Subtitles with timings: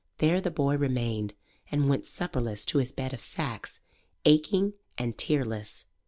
[0.17, 1.35] There the boy remained
[1.71, 3.81] and went supperless to his bed of sacks,
[4.25, 5.85] aching and tearless.